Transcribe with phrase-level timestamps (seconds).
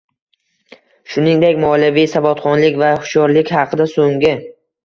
[1.15, 4.35] Shuningdek, moliyaviy savodxonlik va hushyorlik haqida So'nggi